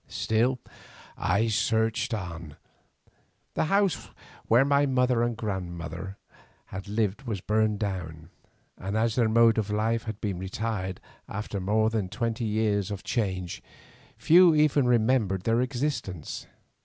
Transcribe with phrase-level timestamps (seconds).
[0.07, 0.57] Still
[1.15, 2.55] I searched on.
[3.53, 4.09] The house
[4.47, 6.17] where my mother and grandmother
[6.73, 8.31] had lived was burned down,
[8.79, 13.03] and as their mode of life had been retired, after more than twenty years of
[13.03, 13.61] change
[14.17, 16.47] few even remembered their existence.